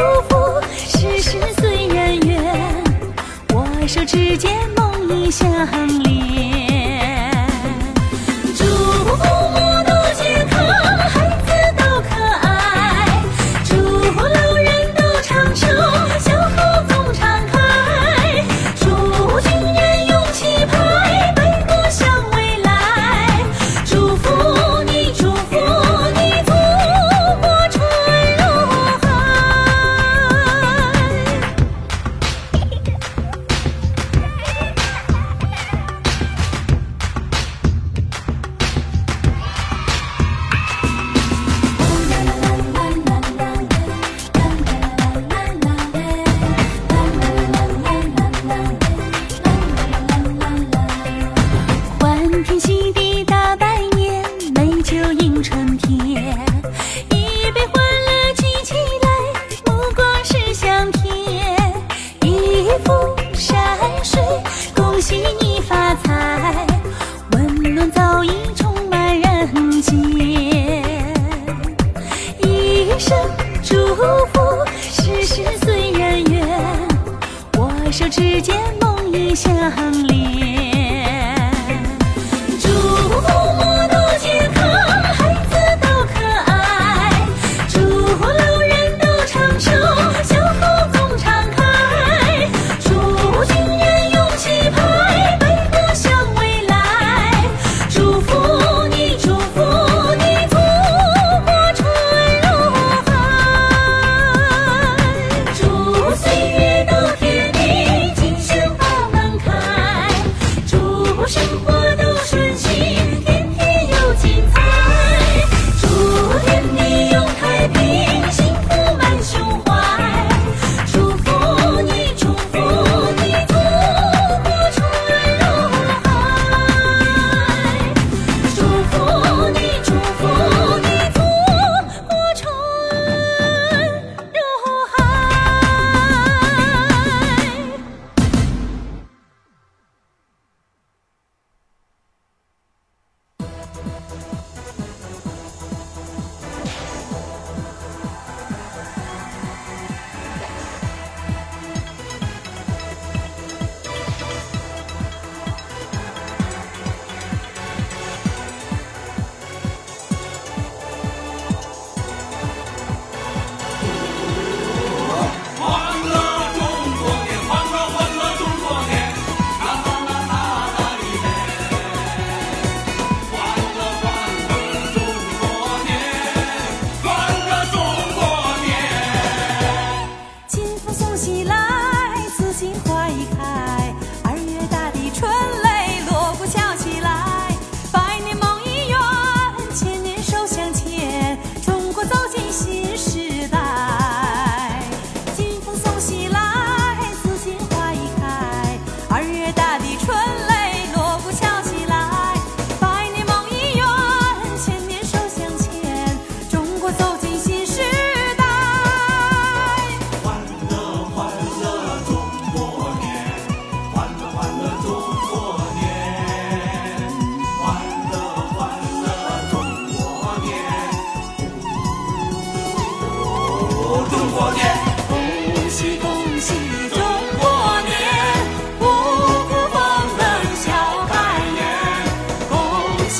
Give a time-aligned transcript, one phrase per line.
[0.00, 2.84] 祝福事事随人愿
[3.52, 5.46] 我手指间梦里相
[6.02, 6.19] 连
[68.20, 69.94] 笑意充满人间，
[72.42, 73.16] 一声
[73.62, 76.46] 祝福，事事随人愿，
[77.56, 79.50] 握手之间梦里相
[80.06, 80.69] 连。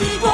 [0.01, 0.30] 지고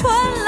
[0.00, 0.39] 春。